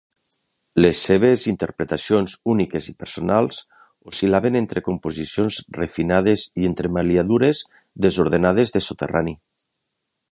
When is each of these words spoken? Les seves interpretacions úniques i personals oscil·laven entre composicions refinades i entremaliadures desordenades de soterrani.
Les 0.83 1.01
seves 1.09 1.41
interpretacions 1.49 2.33
úniques 2.53 2.87
i 2.91 2.95
personals 3.03 3.59
oscil·laven 4.13 4.57
entre 4.61 4.83
composicions 4.87 5.59
refinades 5.79 6.47
i 6.63 6.69
entremaliadures 6.71 7.65
desordenades 8.07 8.75
de 8.79 8.83
soterrani. 8.87 9.37